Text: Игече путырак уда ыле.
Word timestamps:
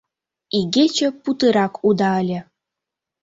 Игече 0.57 1.07
путырак 1.21 1.73
уда 1.87 2.11
ыле. 2.21 2.39